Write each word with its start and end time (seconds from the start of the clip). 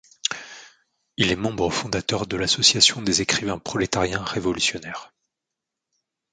Il 1.17 1.31
est 1.31 1.35
membre 1.35 1.69
fondateur 1.69 2.25
de 2.25 2.35
l'Association 2.35 3.03
des 3.03 3.21
écrivains 3.21 3.59
prolétariens 3.59 4.23
révolutionnaires. 4.23 5.13